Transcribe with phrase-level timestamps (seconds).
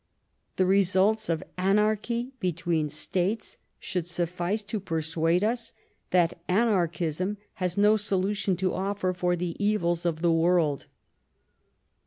[0.55, 5.73] The results of anarchy between states should suffice to persuade us
[6.09, 10.87] that anarchism has no solution to offer for the evils of the world.